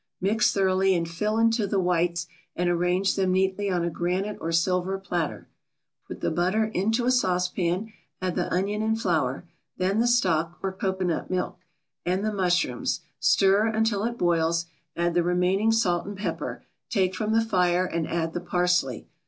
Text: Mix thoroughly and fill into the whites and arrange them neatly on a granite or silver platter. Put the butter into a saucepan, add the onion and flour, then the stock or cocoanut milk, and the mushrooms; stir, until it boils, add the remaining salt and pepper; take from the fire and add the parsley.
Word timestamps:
Mix 0.19 0.51
thoroughly 0.51 0.95
and 0.95 1.07
fill 1.07 1.37
into 1.37 1.67
the 1.67 1.79
whites 1.79 2.25
and 2.55 2.67
arrange 2.67 3.15
them 3.15 3.31
neatly 3.31 3.69
on 3.69 3.83
a 3.83 3.91
granite 3.91 4.35
or 4.41 4.51
silver 4.51 4.97
platter. 4.97 5.47
Put 6.07 6.21
the 6.21 6.31
butter 6.31 6.65
into 6.73 7.05
a 7.05 7.11
saucepan, 7.11 7.93
add 8.19 8.33
the 8.33 8.51
onion 8.51 8.81
and 8.81 8.99
flour, 8.99 9.47
then 9.77 9.99
the 9.99 10.07
stock 10.07 10.57
or 10.63 10.71
cocoanut 10.71 11.29
milk, 11.29 11.59
and 12.03 12.25
the 12.25 12.33
mushrooms; 12.33 13.01
stir, 13.19 13.67
until 13.67 14.03
it 14.03 14.17
boils, 14.17 14.65
add 14.95 15.13
the 15.13 15.21
remaining 15.21 15.71
salt 15.71 16.07
and 16.07 16.17
pepper; 16.17 16.63
take 16.89 17.13
from 17.13 17.31
the 17.31 17.45
fire 17.45 17.85
and 17.85 18.07
add 18.07 18.33
the 18.33 18.41
parsley. 18.41 19.07